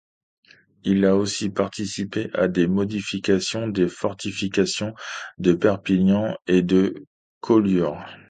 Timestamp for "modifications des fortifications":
2.65-4.95